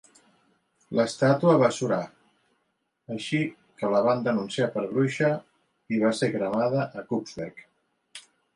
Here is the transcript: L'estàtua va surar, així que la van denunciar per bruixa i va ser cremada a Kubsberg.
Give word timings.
L'estàtua 0.99 1.51
va 1.63 1.67
surar, 1.79 1.99
així 3.17 3.41
que 3.83 3.91
la 3.97 4.01
van 4.09 4.25
denunciar 4.31 4.69
per 4.79 4.85
bruixa 4.97 5.31
i 5.99 6.03
va 6.07 6.15
ser 6.23 6.33
cremada 6.39 6.91
a 7.05 7.09
Kubsberg. 7.13 7.65